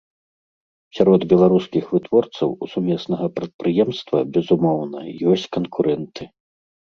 [0.99, 4.99] Сярод беларускіх вытворцаў у сумеснага прадпрыемства, безумоўна,
[5.35, 6.23] ёсць канкурэнты.